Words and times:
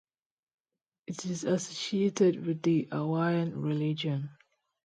It 1.05 1.25
is 1.27 1.43
associated 1.43 2.43
with 2.43 2.63
the 2.63 2.87
Hawaiian 2.91 3.61
religion. 3.61 4.31